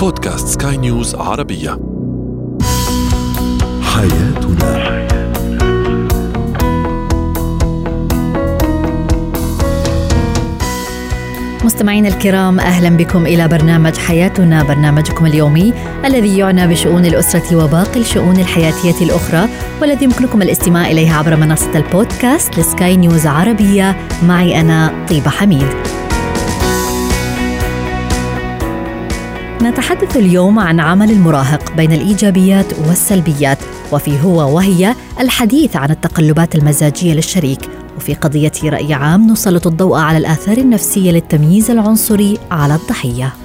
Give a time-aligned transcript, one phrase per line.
[0.00, 1.78] بودكاست سكاي نيوز عربية.
[3.82, 4.90] حياتنا.
[11.64, 15.72] مستمعينا الكرام أهلا بكم إلى برنامج حياتنا برنامجكم اليومي
[16.04, 19.48] الذي يعنى بشؤون الأسرة وباقي الشؤون الحياتية الأخرى
[19.80, 23.96] والذي يمكنكم الاستماع اليه عبر منصة البودكاست لسكاي نيوز عربية.
[24.22, 25.68] معي أنا طيبة حميد.
[29.80, 33.58] نتحدث اليوم عن عمل المراهق بين الإيجابيات والسلبيات
[33.92, 37.60] وفي هو وهي الحديث عن التقلبات المزاجية للشريك
[37.96, 43.39] وفي قضية رأي عام نسلط الضوء على الآثار النفسية للتمييز العنصري على الضحية.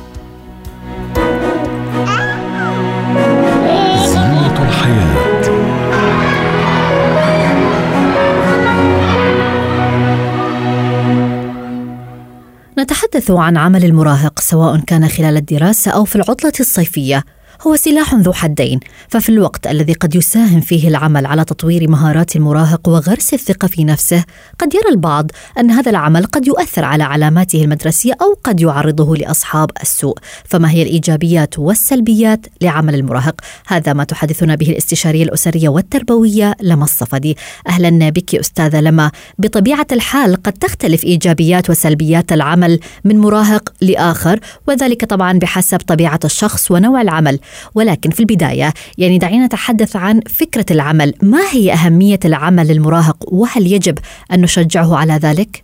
[13.15, 17.23] نتحدث عن عمل المراهق سواء كان خلال الدراسة أو في العطلة الصيفية.
[17.61, 22.89] هو سلاح ذو حدين ففي الوقت الذي قد يساهم فيه العمل على تطوير مهارات المراهق
[22.89, 24.23] وغرس الثقة في نفسه
[24.59, 29.71] قد يرى البعض أن هذا العمل قد يؤثر على علاماته المدرسية أو قد يعرضه لأصحاب
[29.81, 36.83] السوء فما هي الإيجابيات والسلبيات لعمل المراهق؟ هذا ما تحدثنا به الاستشارية الأسرية والتربوية لما
[36.83, 37.37] الصفدي.
[37.67, 39.11] أهلا بك أستاذة لما.
[39.39, 46.71] بطبيعة الحال قد تختلف إيجابيات وسلبيات العمل من مراهق لآخر وذلك طبعا بحسب طبيعة الشخص
[46.71, 47.39] ونوع العمل.
[47.75, 51.13] ولكن في البداية يعني دعينا نتحدث عن فكرة العمل.
[51.23, 53.97] ما هي أهمية العمل للمراهق وهل يجب
[54.33, 55.63] أن نشجعه على ذلك؟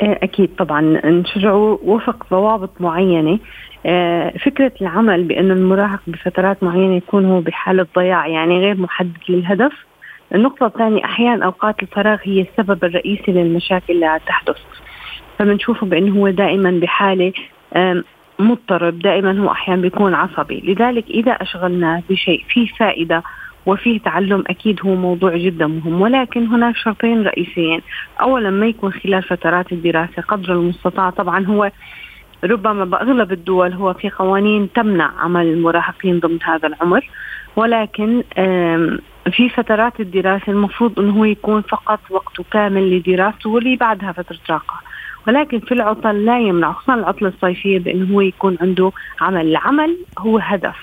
[0.00, 0.80] إيه، أكيد طبعا.
[1.04, 3.38] نشجعه وفق ضوابط معينة.
[3.86, 9.72] إيه، فكرة العمل بأن المراهق بفترات معينة يكون هو بحالة ضياع يعني غير محدد للهدف.
[10.34, 14.56] النقطة الثانية أحيانا أوقات الفراغ هي السبب الرئيسي للمشاكل اللي تحدث.
[15.38, 17.32] فبنشوفه بأنه هو دائما بحالة
[18.42, 20.60] مضطرب دائما هو أحيانا بيكون عصبي.
[20.60, 23.22] لذلك إذا اشغلناه بشيء فيه فائدة
[23.66, 26.00] وفيه تعلم أكيد هو موضوع جدا مهم.
[26.00, 27.80] ولكن هناك شرطين رئيسيين.
[28.20, 31.10] اولا ما يكون خلال فترات الدراسة قدر المستطاع.
[31.10, 31.70] طبعا هو
[32.44, 37.08] ربما بأغلب الدول هو في قوانين تمنع عمل المراهقين ضمن هذا العمر.
[37.56, 38.22] ولكن
[39.32, 44.82] في فترات الدراسة المفروض هو يكون فقط وقته كامل لدراسته واللي بعدها فترة راحه
[45.28, 49.46] ولكن في العطل لا يمنع خصوصا العطلة الصيفية بأنه هو يكون عنده عمل.
[49.46, 50.76] العمل هو هدف.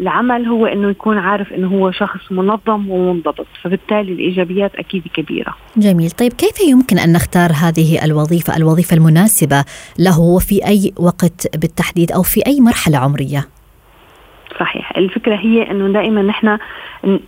[0.00, 5.54] العمل هو إنه يكون عارف إنه هو شخص منظم ومنضبط فبالتالي الإيجابيات أكيد كبيرة.
[5.76, 6.10] جميل.
[6.10, 9.64] طيب كيف يمكن أن نختار هذه الوظيفة الوظيفة المناسبة
[9.98, 13.48] له وفي أي وقت بالتحديد أو في أي مرحلة عمرية؟
[14.60, 14.96] صحيح.
[14.96, 16.58] الفكرة هي إنه دائما نحن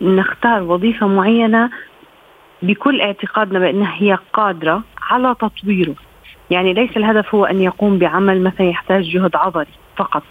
[0.01, 1.71] نختار وظيفة معينة
[2.63, 5.95] بكل اعتقادنا بأنها هي قادرة على تطويره.
[6.51, 9.67] يعني ليس الهدف هو أن يقوم بعمل مثلا يحتاج جهد عضلي
[9.97, 10.23] فقط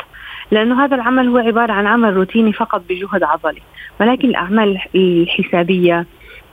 [0.51, 3.61] لأنه هذا العمل هو عبارة عن عمل روتيني فقط بجهد عضلي.
[4.01, 6.05] ولكن الأعمال الحسابية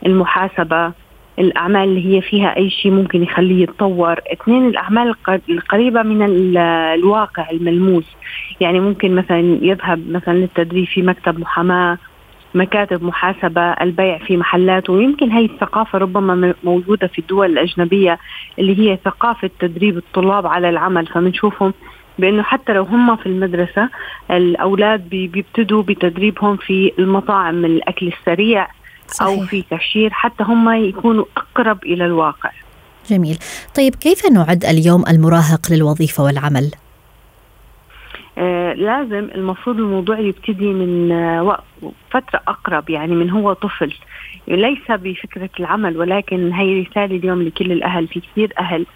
[0.06, 0.92] المحاسبة
[1.38, 5.14] الأعمال اللي هي فيها أي شيء ممكن يخليه يتطور اثنين الأعمال
[5.48, 6.22] القريبة من
[6.94, 8.16] الواقع الملموس.
[8.60, 11.98] يعني ممكن مثلا يذهب مثلا للتدريب في مكتب محاماة
[12.54, 18.18] مكاتب محاسبة البيع في محلات ويمكن هي الثقافة ربما موجودة في الدول الأجنبية
[18.58, 21.74] اللي هي ثقافة تدريب الطلاب على العمل فبنشوفهم
[22.18, 23.88] بأنه حتى لو هم في المدرسة
[24.30, 28.68] الأولاد بيبتدوا بتدريبهم في المطاعم الأكل السريع
[29.06, 29.28] صحيح.
[29.28, 32.50] أو في كاشير حتى هم يكونوا أقرب إلى الواقع.
[33.10, 33.38] جميل،
[33.76, 36.70] طيب كيف نعد اليوم المراهق للوظيفة والعمل؟
[38.38, 41.64] آه لازم المفروض الموضوع يبتدي من آه وقت
[42.10, 43.94] فترة أقرب يعني من هو طفل.
[44.48, 48.08] ليس بفكرة العمل ولكن هي رسالة اليوم لكل الأهل.
[48.08, 48.86] في كثير أهل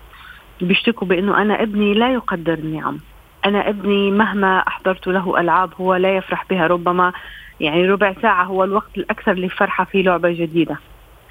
[0.61, 2.99] بيشتكوا بأنه أنا ابني لا يقدر النعم
[3.47, 6.67] أنا ابني مهما أحضرت له ألعاب هو لا يفرح بها.
[6.67, 7.13] ربما
[7.61, 10.79] يعني ربع ساعة هو الوقت الأكثر للفرحة في لعبة جديدة.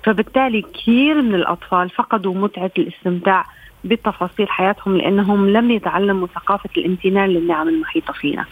[0.04, 3.46] فبالتالي كثير من الأطفال فقدوا متعة الاستمتاع
[3.88, 8.46] بتفاصيل حياتهم لأنهم لم يتعلموا ثقافة الامتنان للنعم المحيطة فينا.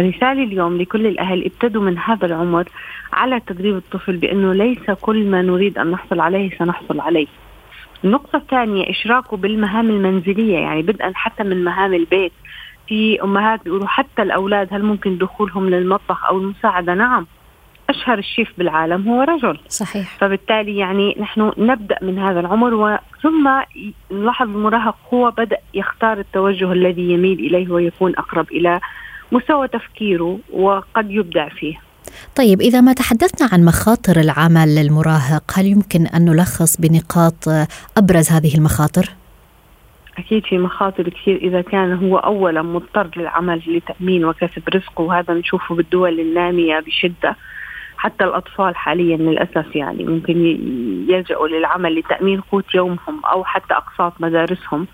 [0.00, 2.64] رسالة اليوم لكل الأهل ابتدوا من هذا العمر
[3.12, 7.26] على تدريب الطفل بأنه ليس كل ما نريد أن نحصل عليه سنحصل عليه.
[8.04, 12.32] النقطة الثانية إشراكه بالمهام المنزلية يعني بدءا حتى من مهام البيت.
[12.88, 17.26] في أمهات بيقولوا حتى الأولاد هل ممكن دخولهم للمطبخ أو المساعدة؟ نعم
[17.90, 19.58] أشهر الشيف بالعالم هو رجل.
[19.68, 20.16] صحيح.
[20.18, 23.50] فبالتالي يعني نحن نبدأ من هذا العمر ثم
[24.10, 28.80] نلاحظ المراهق هو بدأ يختار التوجه الذي يميل إليه ويكون أقرب إلى
[29.32, 31.80] مستوى تفكيره وقد يبدع فيه.
[32.36, 37.48] طيب إذا ما تحدثنا عن مخاطر العمل للمراهق هل يمكن أن نلخص بنقاط
[37.96, 39.10] أبرز هذه المخاطر؟
[40.18, 41.36] أكيد في مخاطر كثير.
[41.36, 47.36] إذا كان هو أولا مضطر للعمل لتأمين وكسب رزقه وهذا نشوفه بالدول النامية بشدة.
[48.00, 50.36] حتى الأطفال حاليا للأسف يعني ممكن
[51.08, 54.86] يلجأوا للعمل لتأمين قوت يومهم أو حتى أقساط مدارسهم.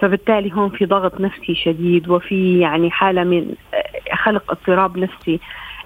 [0.00, 3.54] فبالتالي هون في ضغط نفسي شديد وفي يعني حالة من
[4.12, 5.40] خلق اضطراب نفسي.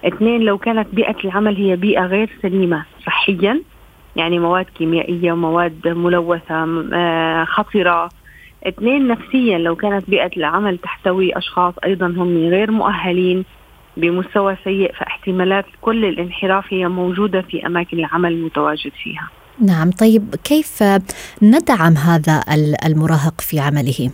[0.05, 3.61] اثنين لو كانت بيئة العمل هي بيئة غير سليمة صحيا
[4.15, 8.09] يعني مواد كيميائية ومواد ملوثة آه، خطرة.
[8.67, 13.45] اثنين نفسيا لو كانت بيئة العمل تحتوي أشخاص أيضا هم غير مؤهلين
[13.97, 19.29] بمستوى سيء فاحتمالات كل الانحراف هي موجودة في أماكن العمل المتواجد فيها.
[19.59, 20.83] نعم طيب كيف
[21.41, 22.43] ندعم هذا
[22.85, 24.11] المراهق في عمله؟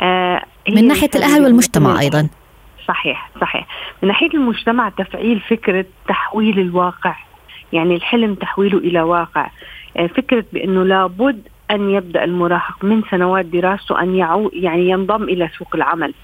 [0.00, 2.28] آه من ناحية الأهل والمجتمع أيضا.
[2.88, 3.66] صحيح صحيح.
[4.02, 7.16] من ناحية المجتمع تفعيل فكرة تحويل الواقع.
[7.72, 9.50] يعني الحلم تحويله إلى واقع.
[9.96, 15.50] آه فكرة بأنه لابد أن يبدأ المراهق من سنوات دراسته أن يعو يعني ينضم إلى
[15.58, 16.14] سوق العمل.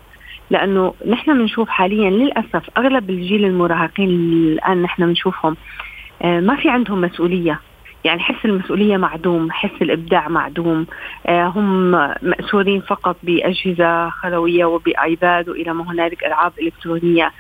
[0.51, 5.57] لأنه نحن بنشوف حاليا للأسف أغلب الجيل المراهقين الآن نحن بنشوفهم
[6.23, 7.61] آه، ما في عندهم مسؤولية.
[8.05, 10.87] يعني حس المسؤولية معدوم حس الإبداع معدوم.
[11.27, 11.91] آه، هم
[12.23, 17.33] مأسورين فقط بأجهزة خلوية وبآيباد وإلى ما هنالك ألعاب إلكترونية.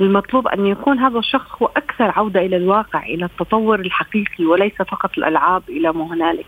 [0.00, 5.18] المطلوب أن يكون هذا الشخص هو أكثر عودة إلى الواقع إلى التطور الحقيقي وليس فقط
[5.18, 6.46] الألعاب إلى ما هنالك.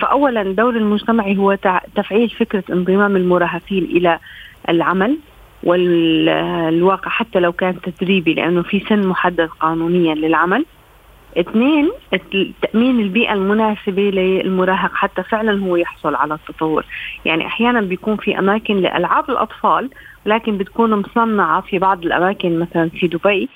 [0.00, 1.58] فاولا دور المجتمع هو
[1.94, 4.18] تفعيل فكرة انضمام المراهقين إلى
[4.68, 5.18] العمل.
[5.64, 10.64] والواقع حتى لو كان تدريبي لأنه في سن محدد قانونيا للعمل.
[11.36, 11.90] اثنين
[12.62, 16.84] تأمين البيئة المناسبة للمراهق حتى فعلا هو يحصل على التطور.
[17.24, 19.90] يعني أحيانا بيكون في أماكن لألعاب الأطفال
[20.26, 23.48] لكن بتكون مصنعة في بعض الأماكن مثلا في دبي.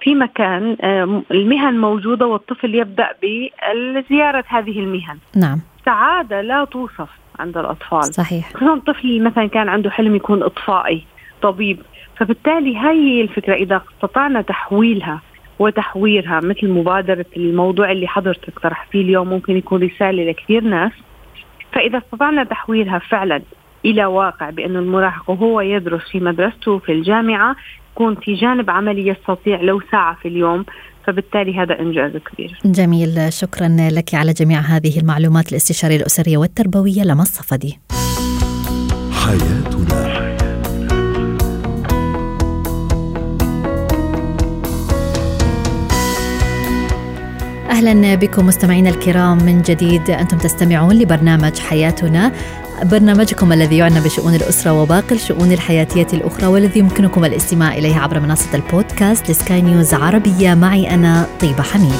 [0.00, 0.76] في مكان
[1.30, 5.18] المهن موجودة والطفل يبدأ بزيارة هذه المهن.
[5.36, 5.60] نعم.
[5.84, 7.08] سعادة لا توصف
[7.38, 8.14] عند الأطفال.
[8.14, 8.50] صحيح.
[8.54, 11.04] خصوصا طفل مثلا كان عنده حلم يكون إطفائي.
[11.42, 11.78] طبيب
[12.16, 15.22] فبالتالي هاي هي الفكرة إذا استطعنا تحويلها
[15.58, 20.92] وتحويرها مثل مبادرة الموضوع اللي حضرتك طرحتيه اليوم ممكن يكون رسالة لكثير ناس.
[21.72, 23.42] فإذا استطعنا تحويلها فعلا
[23.84, 27.56] إلى واقع بأنه المراهق وهو يدرس في مدرسته في الجامعة
[27.92, 30.64] يكون في جانب عملي يستطيع لو ساعة في اليوم.
[31.06, 32.58] فبالتالي هذا إنجاز كبير.
[32.64, 33.32] جميل.
[33.32, 37.78] شكرا لك على جميع هذه المعلومات الاستشارية الأسرية والتربوية لما الصفدي
[39.12, 40.29] حياتنا.
[47.80, 50.10] أهلا بكم مستمعينا الكرام من جديد.
[50.10, 52.32] أنتم تستمعون لبرنامج حياتنا.
[52.82, 58.54] برنامجكم الذي يعنى بشؤون الأسرة وباقي الشؤون الحياتية الأخرى والذي يمكنكم الاستماع إليه عبر منصة
[58.54, 60.54] البودكاست لسكاي نيوز عربية.
[60.54, 61.92] معي أنا طيبة حميد.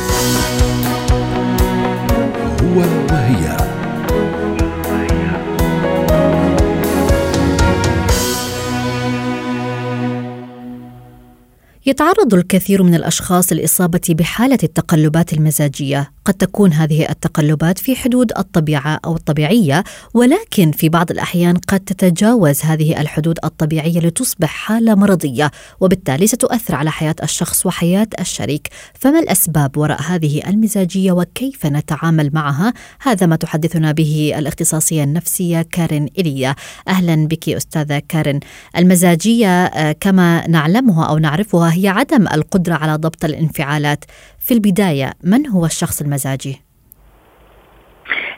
[11.90, 16.12] يتعرض الكثير من الأشخاص للإصابة بحالة التقلبات المزاجية.
[16.24, 19.84] قد تكون هذه التقلبات في حدود الطبيعة أو الطبيعية
[20.14, 25.50] ولكن في بعض الأحيان قد تتجاوز هذه الحدود الطبيعية لتصبح حالة مرضية
[25.80, 28.68] وبالتالي ستؤثر على حياة الشخص وحياة الشريك.
[28.94, 36.06] فما الأسباب وراء هذه المزاجية وكيف نتعامل معها؟ هذا ما تحدثنا به الاختصاصية النفسية كارين
[36.18, 36.54] إليا.
[36.88, 38.40] أهلا بك أستاذة كارين.
[38.76, 44.04] المزاجية آه، كما نعلمها أو نعرفها هي عدم القدرة على ضبط الانفعالات.
[44.38, 46.60] في البداية من هو الشخص المزاجي؟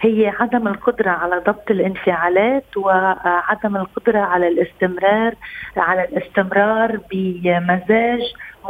[0.00, 5.34] هي عدم القدرة على ضبط الانفعالات وعدم القدرة على الاستمرار
[5.76, 8.20] على الاستمرار بمزاج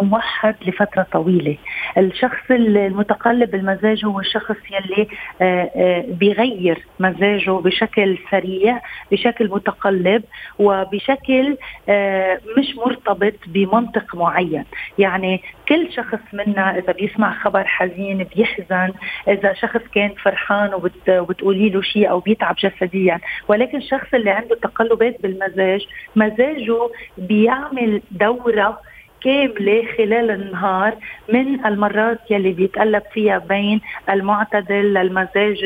[0.01, 1.57] موحد لفترة طويلة.
[1.99, 5.09] الشخص المتقلب المزاج هو الشخص يلي
[5.43, 8.81] آه، آه، بيغير مزاجه بشكل سريع
[9.13, 10.23] بشكل متقلب
[10.59, 11.57] وبشكل
[11.89, 14.65] آه، مش مرتبط بمنطق معين.
[14.99, 18.93] يعني كل شخص منا إذا بيسمع خبر حزين بيحزن.
[19.29, 20.75] إذا شخص كان فرحان
[21.09, 28.81] وبتقولي له شيء أو بيتعب جسديا ولكن الشخص اللي عنده تقلبات بالمزاج مزاجه بيعمل دورة
[29.25, 30.97] كاملة خلال النهار
[31.29, 35.65] من المرات يلي بيتقلب فيها بين المعتدل للمزاج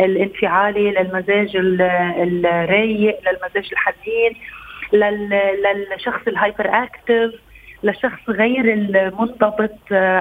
[0.00, 4.32] الانفعالي للمزاج الرايق للمزاج الحزين
[4.92, 7.40] للشخص الهايبر أكتف
[7.82, 9.74] لشخص غير المنضبط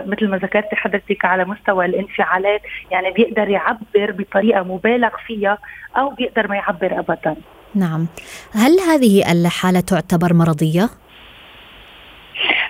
[0.07, 2.61] مثل ما ذكرتي حضرتك على مستوى الانفعالات.
[2.91, 5.57] يعني بيقدر يعبر بطريقة مبالغ فيها
[5.97, 7.35] أو بيقدر ما يعبر ابدا.
[7.75, 8.07] نعم.
[8.53, 10.89] هل هذه الحالة تعتبر مرضية؟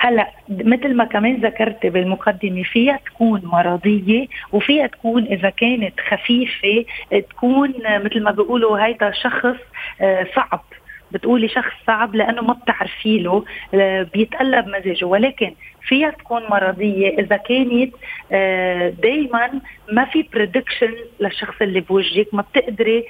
[0.03, 6.85] هلا مثل ما كمان ذكرت بالمقدمة فيها تكون مرضية وفيها تكون إذا كانت خفيفة
[7.29, 9.57] تكون مثل ما بيقولوا هيدا شخص
[10.01, 10.63] آه، صعب.
[11.11, 15.05] بتقولي شخص صعب لأنه ما بتعرفي له آه، بيتقلب مزاجه.
[15.05, 17.93] ولكن فيها تكون مرضية إذا كانت
[18.31, 22.27] آه، دائما ما في بريدكشن للشخص اللي بوجهك.
[22.33, 23.05] ما بتقدري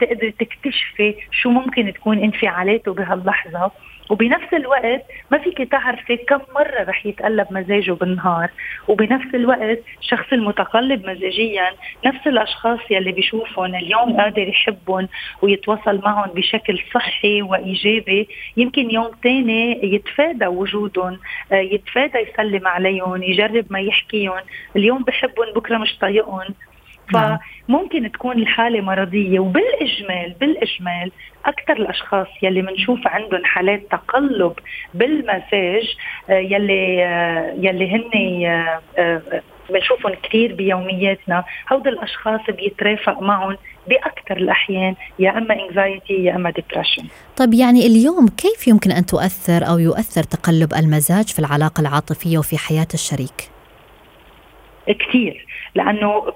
[0.00, 3.70] تقدري تكتشفي شو ممكن تكون انفعالاته بهاللحظة.
[4.10, 8.50] وبنفس الوقت ما فيك تعرفي كم مرة رح يتقلب مزاجه بالنهار.
[8.88, 11.70] وبنفس الوقت الشخص المتقلب مزاجيا
[12.06, 15.08] نفس الأشخاص يلي بيشوفهم اليوم قادر يحبهم
[15.42, 18.28] ويتواصل معهم بشكل صحي وإيجابي.
[18.56, 21.18] يمكن يوم تاني يتفادى وجودهم
[21.52, 24.40] آه، يتفادى يسلم عليهم يجرب ما يحكيهم.
[24.76, 26.54] اليوم بحبهم بكرة مش طايقهم.
[27.12, 29.40] فممكن تكون الحالة مرضية.
[29.40, 31.12] وبالإجمال بالإجمال
[31.46, 34.52] أكثر الأشخاص يلي بنشوف عندهم حالات تقلب
[34.94, 35.96] بالمزاج
[36.30, 38.44] آه، يلي آه، يلي هن
[38.98, 43.56] آه، بنشوفهم كثير بيومياتنا هود الأشخاص بيترافق معهم
[43.88, 47.02] بأكثر الأحيان يا أما anxiety يا أما depression
[47.36, 52.58] طيب يعني اليوم كيف يمكن أن تؤثر أو يؤثر تقلب المزاج في العلاقة العاطفية وفي
[52.58, 53.50] حياة الشريك؟
[54.86, 55.46] كثير
[55.76, 56.32] لأنه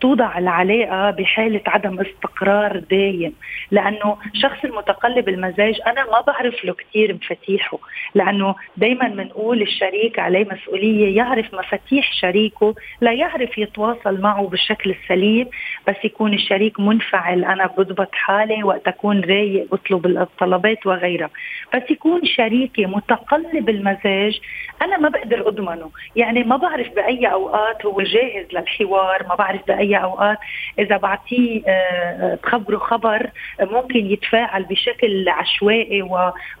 [0.00, 3.32] توضع العلاقة بحالة عدم استقرار دايم.
[3.70, 7.78] لأنه شخص المتقلب المزاج أنا ما بعرف له كثير مفاتيحه.
[8.14, 15.46] لأنه دائما بنقول الشريك عليه مسؤولية يعرف مفاتيح شريكه لا يعرف يتواصل معه بالشكل السليم
[15.88, 17.44] بس يكون الشريك منفعل.
[17.44, 21.30] أنا بضبط حالي وقت أكون رايق بطلب الطلبات وغيرها.
[21.74, 24.40] بس يكون شريكي متقلب المزاج
[24.82, 25.90] أنا ما بقدر أضمنه.
[26.16, 28.46] يعني ما بعرف بأي أوقات هو جاهز
[28.80, 30.38] للحوار ما بعرف بأي أوقات.
[30.78, 33.30] إذا بعطيه آه، بخبره خبر
[33.60, 36.02] ممكن يتفاعل بشكل عشوائي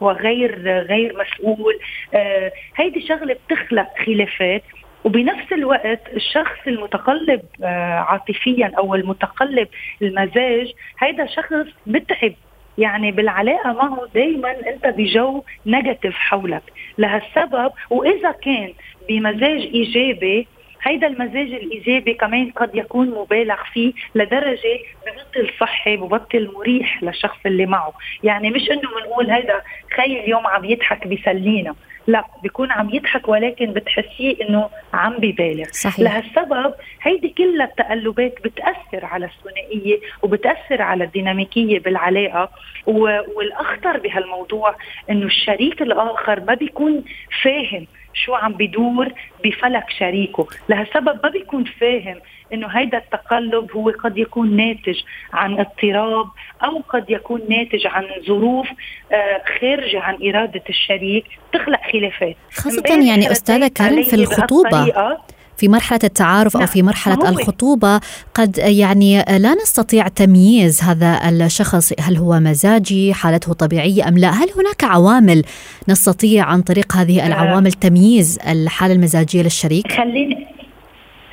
[0.00, 1.78] وغير غير مسؤول.
[2.14, 4.62] آه، هيدي شغلة بتخلق خلافات.
[5.04, 9.68] وبنفس الوقت الشخص المتقلب آه، عاطفيا أو المتقلب
[10.02, 11.52] المزاج هيدا شخص
[11.86, 12.32] متعب
[12.78, 16.62] يعني بالعلاقة معه دايما أنت بجو نيجاتيف حولك.
[16.98, 18.72] لهالسبب وإذا كان
[19.08, 20.46] بمزاج إيجابي
[20.82, 27.66] هيدا المزاج الإيجابي كمان قد يكون مبالغ فيه لدرجة ببطل صحي ببطل مريح للشخص اللي
[27.66, 27.92] معه.
[28.22, 29.60] يعني مش إنه بنقول هيدا
[29.96, 31.74] خي اليوم عم يضحك بيسلينا.
[32.06, 35.64] لا بيكون عم يضحك ولكن بتحسيه إنه عم ببالغ.
[35.72, 36.00] صحيح.
[36.00, 42.50] لهالسبب هيدي كلها التقلبات بتأثر على الثنائية وبتأثر على الديناميكية بالعلاقة.
[42.86, 44.76] والأخطر بهالموضوع
[45.10, 47.04] إنه الشريك الآخر ما بيكون
[47.42, 47.86] فاهم
[48.24, 49.12] شو عم بدور
[49.44, 50.46] بفلك شريكه.
[50.68, 52.20] لهالسبب ما بيكون فاهم
[52.52, 55.00] إنه هيدا التقلب هو قد يكون ناتج
[55.32, 56.26] عن اضطراب
[56.64, 58.68] أو قد يكون ناتج عن ظروف
[59.12, 62.36] آه، خارجه عن إرادة الشريك تخلق خلافات.
[62.52, 65.16] خاصة يعني أستاذة كارين في الخطوبة.
[65.56, 68.00] في مرحلة التعارف أو في مرحلة الخطوبة
[68.34, 74.48] قد يعني لا نستطيع تمييز هذا الشخص هل هو مزاجي حالته طبيعية أم لا هل
[74.58, 75.42] هناك عوامل
[75.88, 77.26] نستطيع عن طريق هذه آه.
[77.26, 80.46] العوامل تمييز الحالة المزاجية للشريك؟ خليني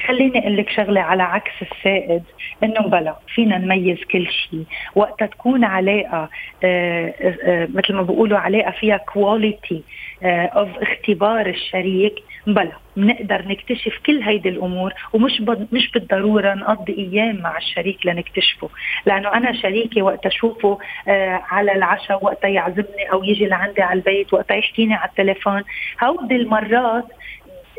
[0.07, 2.23] خليني أقول لك شغلة على عكس السائد
[2.63, 4.63] إنه بلا فينا نميز كل شيء
[4.95, 6.29] وقت تكون علاقة
[6.63, 7.13] آه،
[7.43, 9.83] آه، مثل ما بيقولوا علاقة فيها quality
[10.23, 12.15] of اختبار الشريك
[12.47, 18.69] بلا بنقدر نكتشف كل هيدي الأمور ومش مش بالضرورة نقضي أيام مع الشريك لنكتشفه.
[19.05, 24.33] لأنه أنا شريكي وقت أشوفه آه على العشاء وقت يعزمني أو يجي لعندي على البيت
[24.33, 25.63] وقت يحكيني على التليفون.
[26.03, 27.05] هودي المرات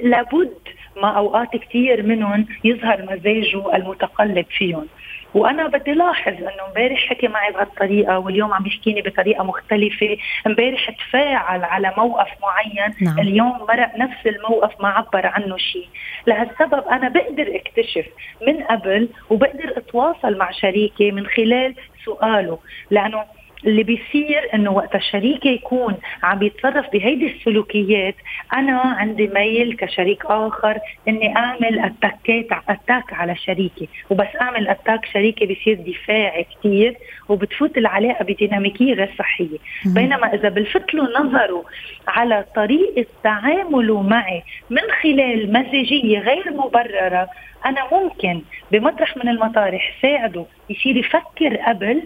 [0.03, 0.59] لابد
[1.03, 4.87] ما أوقات كثير منهم يظهر مزاجه المتقلب فيهم.
[5.35, 10.17] وأنا بدي لاحظ إنه امبارح حكي معي بهالطريقة واليوم عم يحكيني بطريقة مختلفة.
[10.47, 12.95] امبارح تفاعل على موقف معين.
[13.01, 13.19] نعم.
[13.19, 15.89] اليوم مرق نفس الموقف ما عبر عنه شيء.
[16.27, 18.07] لهالسبب أنا بقدر اكتشف
[18.47, 21.75] من قبل وبقدر أتواصل مع شريكي من خلال
[22.05, 22.59] سؤاله.
[22.91, 23.25] لأنه
[23.67, 28.15] اللي بيصير إنه وقت الشريك يكون عم يتصرف بهيدي السلوكيات
[28.55, 30.79] أنا عندي ميل كشريك آخر
[31.09, 36.97] إني أعمل attack ات attack على شريكي وبس أعمل attack شريكي بيصير دفاعي كثير
[37.29, 39.59] وبتفوت العلاقة بديناميكية غير صحية.
[39.87, 41.65] بينما إذا بلفت له نظره
[42.09, 47.29] على طريقة تعامله معي من خلال مزاجيه غير مبررة
[47.67, 48.43] أنا ممكن
[48.73, 52.03] بمطرح من المطارح ساعده يصير يفكر قبل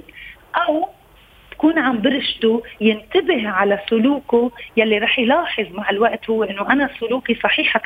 [0.57, 0.89] أو
[1.59, 7.35] تكون عم برشده ينتبه على سلوكه يلي رح يلاحظ مع الوقت هو إنه أنا سلوكي
[7.35, 7.77] صحيح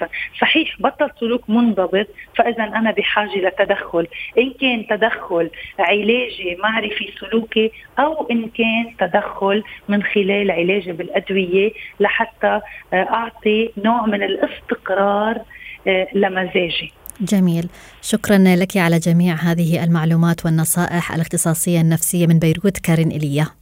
[0.41, 4.07] صحيح بطل سلوك منضبط فاذا أنا بحاجة لتدخل.
[4.38, 12.61] إن كان تدخل علاجي معرفي سلوكي أو إن كان تدخل من خلال علاجي بالأدوية لحتى
[12.93, 15.41] آه، أعطي نوع من الاستقرار
[15.87, 16.93] آه، لمزاجي.
[17.21, 17.69] جميل.
[18.02, 23.62] شكرا لك على جميع هذه المعلومات والنصائح الاختصاصية النفسية من بيروت كارين إيليا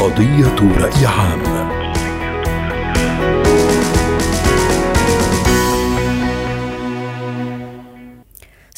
[0.00, 1.59] قضية رأي عام.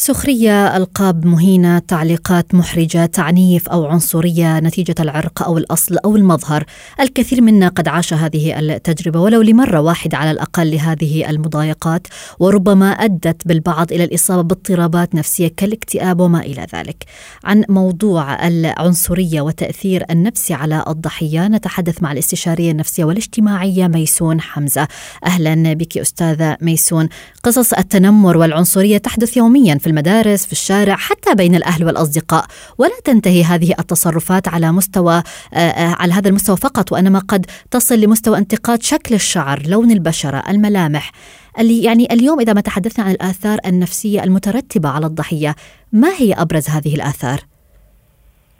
[0.02, 6.64] سخرية ألقاب مهينة تعليقات محرجة تعنيف أو عنصرية نتيجة العرق أو الأصل أو المظهر.
[7.00, 12.06] الكثير منا قد عاش هذه التجربة ولو لمرة واحدة على الأقل لهذه المضايقات
[12.38, 17.04] وربما أدت بالبعض إلى الإصابة باضطرابات نفسية كالاكتئاب وما إلى ذلك.
[17.44, 24.88] عن موضوع العنصرية وتأثير النفسي على الضحية نتحدث مع الاستشارية النفسية والاجتماعية ميسون حمزة.
[25.26, 27.09] أهلا بك أستاذة ميسون.
[27.44, 32.46] قصص التنمر والعنصرية تحدث يوميا في المدارس في الشارع حتى بين الأهل والأصدقاء
[32.78, 35.22] ولا تنتهي هذه التصرفات على مستوى
[35.54, 40.42] آه، آه، على هذا المستوى فقط وإنما قد تصل لمستوى انتقاد شكل الشعر لون البشرة
[40.49, 41.12] الملامح
[41.58, 45.56] يعني اليوم إذا ما تحدثنا عن الآثار النفسية المترتبة على الضحية
[45.92, 47.51] ما هي أبرز هذه الآثار؟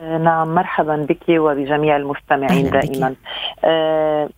[0.03, 3.15] نعم مرحبا بك وبجميع المستمعين دائما.
[3.65, 4.29] آه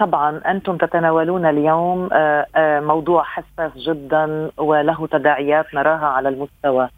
[0.00, 6.88] طبعا أنتم تتناولون اليوم آه آه موضوع حساس جدا وله تداعيات نراها على المستوى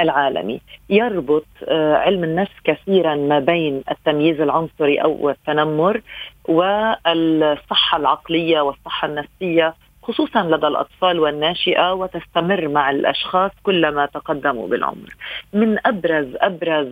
[0.00, 0.60] العالمي.
[0.90, 6.00] يربط علم النفس كثيرا ما بين التمييز العنصري أو التنمر
[6.48, 9.74] والصحة العقلية والصحة النفسية
[10.06, 15.16] خصوصا لدى الأطفال والناشئة وتستمر مع الأشخاص كلما تقدموا بالعمر.
[15.52, 16.88] من أبرز أبرز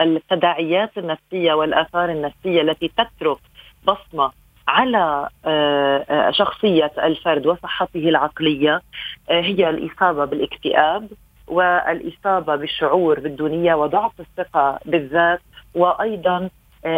[0.00, 3.38] التداعيات النفسية والآثار النفسية التي تترك
[3.86, 4.32] بصمة
[4.68, 8.82] على آه، شخصية الفرد وصحته العقلية
[9.30, 11.08] آه، هي الإصابة بالاكتئاب
[11.48, 15.40] والإصابة بالشعور بالدونية وضعف الثقة بالذات
[15.74, 16.50] وأيضا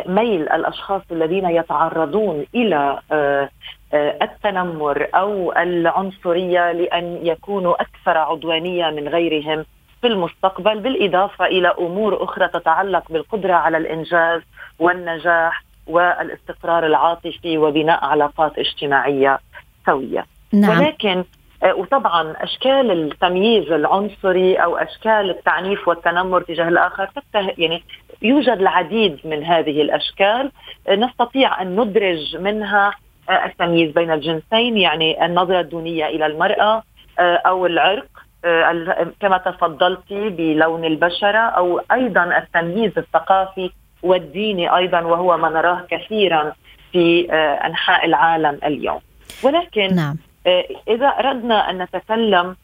[0.06, 3.48] ميل الأشخاص الذين يتعرضون إلى آه،
[3.94, 9.64] التنمر أو العنصرية لأن يكونوا أكثر عدوانية من غيرهم
[10.00, 14.42] في المستقبل بالإضافة إلى أمور أخرى تتعلق بالقدرة على الإنجاز
[14.78, 19.38] والنجاح والاستقرار العاطفي وبناء علاقات اجتماعية
[19.86, 20.78] سوية نعم.
[20.78, 21.24] ولكن
[21.62, 27.82] آه، وطبعا أشكال التمييز العنصري أو أشكال التعنيف والتنمر تجاه الآخر يعني
[28.22, 30.52] يوجد العديد من هذه الأشكال
[30.88, 32.94] آه، نستطيع أن ندرج منها
[33.30, 36.82] التمييز بين الجنسين يعني النظرة الدونية إلى المرأة
[37.18, 38.06] آه، أو العرق
[38.44, 43.70] آه، كما تفضلتي بلون البشرة أو أيضا التمييز الثقافي
[44.02, 46.52] والديني أيضا وهو ما نراه كثيرا
[46.92, 49.00] في آه، أنحاء العالم اليوم
[49.42, 50.16] ولكن نعم.
[50.88, 52.56] إذا أردنا أن نتكلم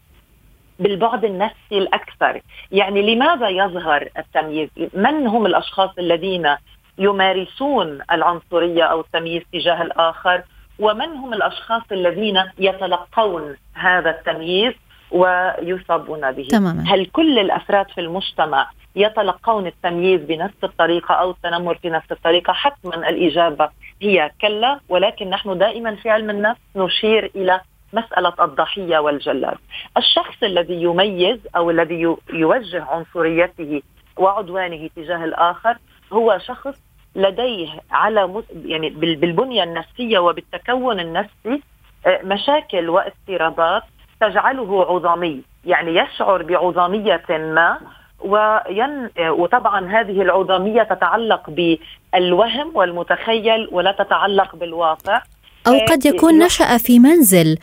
[0.78, 2.40] بالبعد النفسي الأكثر.
[2.72, 6.56] يعني لماذا يظهر التمييز؟ من هم الأشخاص الذين
[6.98, 10.42] يمارسون العنصرية أو التمييز تجاه الآخر؟
[10.78, 14.74] ومن هم الأشخاص الذين يتلقون هذا التمييز
[15.10, 16.84] ويصابون به؟ تماما.
[16.86, 23.68] هل كل الأفراد في المجتمع يتلقون التمييز بنفس الطريقة أو التنمر بنفس الطريقة؟ حتما الإجابة
[24.02, 27.60] هي كلا ولكن نحن دائما في علم النفس نشير إلى
[27.94, 29.58] مسألة الضحية والجلاد.
[29.96, 33.82] الشخص الذي يميز أو الذي يوجه عنصريته
[34.16, 35.78] وعدوانه تجاه الآخر
[36.12, 36.80] هو شخص
[37.16, 41.62] لديه على يعني بالبنية النفسية وبالتكون النفسي
[42.06, 43.82] آه، مشاكل واضطرابات
[44.20, 45.42] تجعله عظامي.
[45.64, 47.78] يعني يشعر بعظامية ما
[48.20, 55.22] وين آه، وطبعا هذه العظامية تتعلق بالوهم والمتخيل ولا تتعلق بالواقع.
[55.66, 57.58] أو آه، قد يكون نشأ في منزل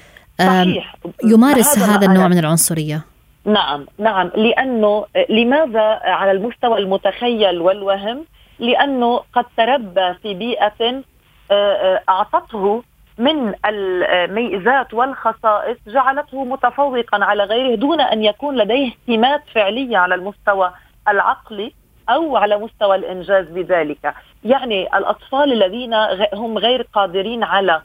[0.48, 0.96] صحيح.
[1.24, 3.06] يمارس هذا, هذا النوع من العنصرية.
[3.46, 4.32] نعم نعم.
[4.36, 8.26] لأنه لماذا على المستوى المتخيل والوهم؟
[8.60, 11.04] لأنه قد تربى في بيئة
[11.52, 12.84] آه، آه، أعطته
[13.18, 20.72] من الميزات والخصائص جعلته متفوقا على غيره دون أن يكون لديه سمات فعلية على المستوى
[21.08, 21.74] العقلي
[22.10, 25.94] أو على مستوى الإنجاز بذلك، يعني الأطفال الذين
[26.34, 27.82] هم غير قادرين على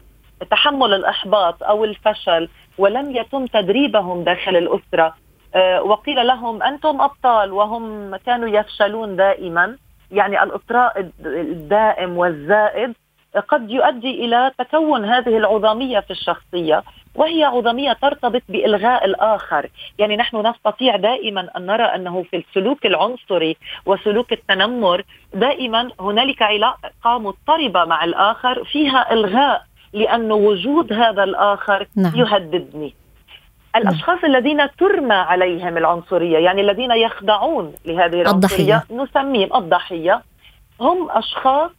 [0.50, 5.14] تحمل الإحباط أو الفشل ولم يتم تدريبهم داخل الأسرة.
[5.54, 9.76] آه، وقيل لهم أنتم أبطال وهم كانوا يفشلون دائما.
[10.10, 12.94] يعني الاطراء الدائم والزائد
[13.48, 16.82] قد يؤدي إلى تكون هذه العظامية في الشخصية
[17.14, 19.68] وهي عظميه ترتبط بإلغاء الآخر،
[19.98, 25.02] يعني نحن نستطيع دائما أن نرى أنه في السلوك العنصري وسلوك التنمر
[25.34, 29.62] دائما هنالك علاقة مضطربة مع الآخر فيها إلغاء
[29.96, 32.12] لأن وجود هذا الآخر نعم.
[32.16, 32.94] يهددني
[33.76, 34.36] الأشخاص نعم.
[34.36, 39.02] الذين ترمى عليهم العنصرية يعني الذين يخضعون لهذه العنصرية الضحية.
[39.02, 40.22] نسميهم الضحية
[40.80, 41.70] هم أشخاص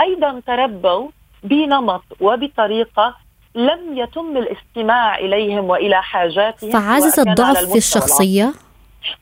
[0.00, 1.08] أيضا تربوا
[1.42, 3.14] بنمط وبطريقة
[3.54, 8.52] لم يتم الاستماع إليهم وإلى حاجاتهم فعزز الضعف في الشخصية؟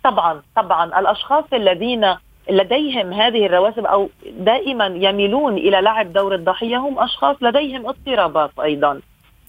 [0.04, 2.16] طبعا طبعا الأشخاص الذين
[2.50, 9.00] لديهم هذه الرواسب أو دائما يميلون إلى لعب دور الضحية هم أشخاص لديهم اضطرابات أيضا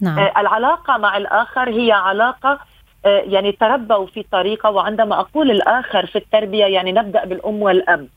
[0.02, 0.20] نعم.
[0.20, 2.60] آه العلاقة مع الآخر هي علاقة
[3.06, 8.08] آه يعني تربوا في طريقة وعندما أقول الآخر في التربية يعني نبدأ بالأم والأب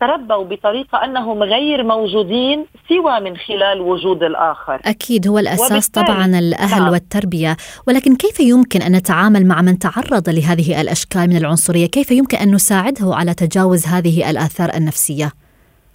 [0.00, 4.80] تربوا بطريقة أنهم غير موجودين سوى من خلال وجود الآخر.
[4.84, 6.92] أكيد هو الأساس طبعا الأهل نعم.
[6.92, 7.56] والتربية.
[7.88, 12.54] ولكن كيف يمكن أن نتعامل مع من تعرض لهذه الأشكال من العنصرية؟ كيف يمكن أن
[12.54, 15.32] نساعده على تجاوز هذه الآثار النفسية؟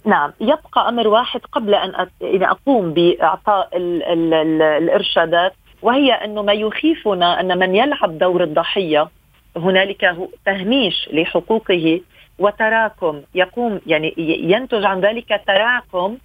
[0.04, 6.52] نعم يبقى أمر واحد قبل أن أقوم بإعطاء ال ال ال الإرشادات وهي أنه ما
[6.52, 9.08] يخيفنا أن من يلعب دور الضحية
[9.56, 12.00] هنالك تهميش لحقوقه
[12.40, 16.18] وتراكم يقوم يعني ينتج عن ذلك تراكم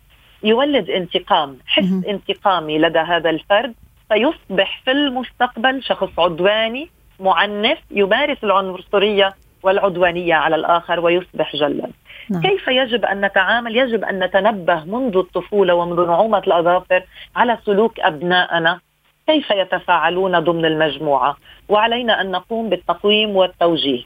[0.44, 3.74] يولد انتقام حس انتقامي لدى هذا الفرد
[4.10, 11.88] فيصبح في المستقبل شخص عدواني معنف يمارس العنصرية والعدوانية على الآخر ويصبح جلا.
[12.30, 12.42] نعم.
[12.42, 17.04] كيف يجب أن نتعامل؟ يجب أن نتنبه منذ الطفولة ومنذ نعومة الأظافر
[17.36, 18.80] على سلوك أبنائنا.
[19.28, 21.38] كيف يتفاعلون ضمن المجموعة؟
[21.70, 24.04] وعلينا أن نقوم بالتقويم والتوجيه.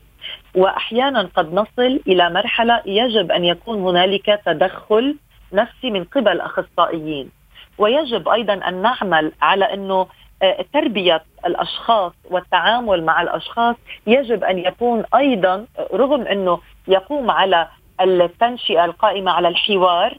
[0.55, 5.15] وأحيانا قد نصل إلى مرحلة يجب أن يكون هنالك تدخل
[5.53, 7.31] نفسي من قبل أخصائيين.
[7.77, 10.07] ويجب أيضا أن نعمل على أنه
[10.41, 13.75] آه، تربية الأشخاص والتعامل مع الأشخاص
[14.07, 17.67] يجب أن يكون أيضا رغم أنه يقوم على
[18.01, 20.17] التنشئة القائمة على الحوار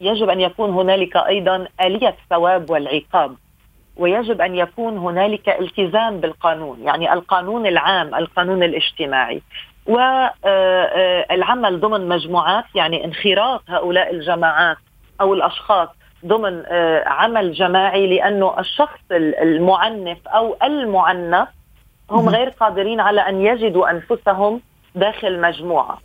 [0.00, 3.36] يجب أن يكون هنالك أيضا آلية الثواب والعقاب.
[4.00, 9.42] ويجب أن يكون هنالك التزام بالقانون، يعني القانون العام، القانون الاجتماعي.
[9.86, 14.76] والعمل آه، آه، ضمن مجموعات يعني انخراط هؤلاء الجماعات
[15.20, 15.88] أو الأشخاص
[16.26, 21.48] ضمن آه، عمل جماعي لأنه الشخص المعنف أو المعنف
[22.10, 24.60] هم غير قادرين على أن يجدوا أنفسهم
[24.94, 25.98] داخل مجموعة.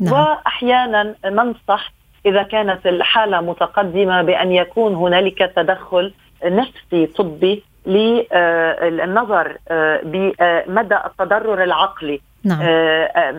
[0.00, 0.12] نعم.
[0.12, 1.92] وأحيانا ننصح
[2.26, 6.12] إذا كانت الحالة متقدمة بأن يكون هنالك تدخل
[6.44, 12.20] نفسي طبي للنظر آه، بمدى التضرر العقلي.
[12.44, 12.58] نعم.
[12.62, 13.32] آه،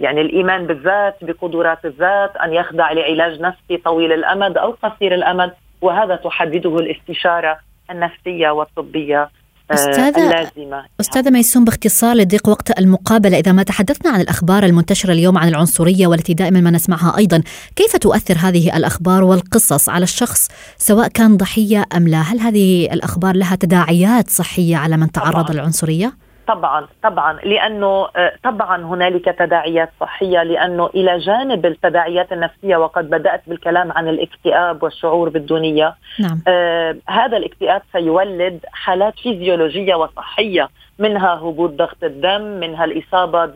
[0.00, 5.52] يعني الإيمان بالذات بقدرات الذات أن يخضع لعلاج نفسي طويل الأمد أو قصير الأمد.
[5.80, 7.58] وهذا تحدده الاستشارة
[7.90, 9.28] النفسية والطبية.
[9.70, 10.84] أستاذة اللازمة.
[11.00, 16.06] أستاذة ميسون باختصار لضيق وقت المقابلة إذا ما تحدثنا عن الأخبار المنتشرة اليوم عن العنصرية
[16.06, 17.42] والتي دائما ما نسمعها أيضا
[17.76, 23.36] كيف تؤثر هذه الأخبار والقصص على الشخص سواء كان ضحية أم لا؟ هل هذه الأخبار
[23.36, 30.42] لها تداعيات صحية على من تعرض للعنصرية؟ طبعا طبعا لأنه آه، طبعا هنالك تداعيات صحية
[30.42, 36.42] لأنه إلى جانب التداعيات النفسية وقد بدأت بالكلام عن الاكتئاب والشعور بالدونيه نعم.
[36.48, 43.46] آه هذا الاكتئاب سيولد حالات فيزيولوجية وصحية منها هبوط ضغط الدم منها الإصابة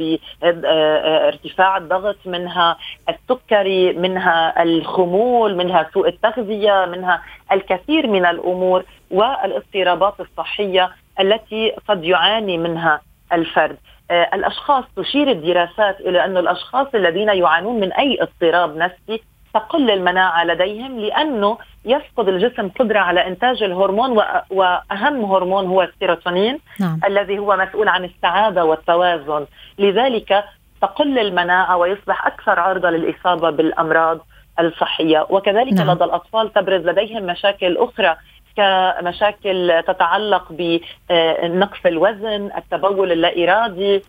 [0.42, 2.76] بارتفاع الضغط منها
[3.08, 12.58] السكري منها الخمول منها سوء التغذية منها الكثير من الأمور والاضطرابات الصحية التي قد يعاني
[12.58, 13.00] منها
[13.32, 13.76] الفرد
[14.10, 19.22] آه، الأشخاص تشير الدراسات إلى أن الأشخاص الذين يعانون من أي اضطراب نفسي
[19.54, 24.10] تقل المناعة لديهم لأنه يفقد الجسم قدرة على إنتاج الهرمون
[24.50, 27.00] وأهم هرمون هو السيروتونين نعم.
[27.06, 29.46] الذي هو مسؤول عن السعادة والتوازن
[29.78, 30.44] لذلك
[30.82, 34.18] تقل المناعة ويصبح أكثر عرضة للإصابة بالأمراض
[34.60, 35.90] الصحية وكذلك نعم.
[35.90, 38.16] لدى الأطفال تبرز لديهم مشاكل أخرى
[38.56, 44.02] كمشاكل تتعلق بنقص الوزن التبول اللا إرادي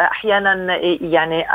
[0.00, 1.46] أحيانا يعني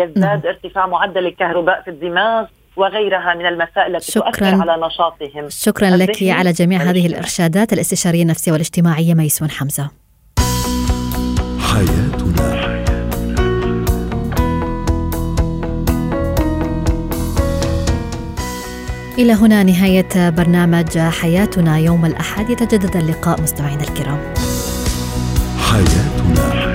[0.00, 0.46] يزداد.
[0.46, 4.30] ارتفاع معدل الكهرباء في الدماغ وغيرها من المسائل التي شكرا.
[4.30, 9.90] تؤثر على نشاطهم شكرا لك على جميع هذه الإرشادات الاستشارية النفسية والاجتماعية ميسون حمزة
[19.18, 21.78] إلى هنا نهاية برنامج حياتنا.
[21.78, 24.34] يوم الأحد يتجدد اللقاء مستمعينا الكرام.
[25.58, 26.67] حياتنا.